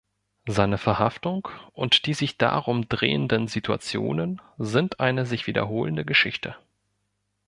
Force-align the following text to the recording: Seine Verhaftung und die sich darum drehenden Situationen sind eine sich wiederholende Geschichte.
Seine 0.47 0.79
Verhaftung 0.79 1.47
und 1.73 2.07
die 2.07 2.15
sich 2.15 2.35
darum 2.35 2.89
drehenden 2.89 3.47
Situationen 3.47 4.41
sind 4.57 4.99
eine 4.99 5.27
sich 5.27 5.45
wiederholende 5.45 6.05
Geschichte. 6.05 6.55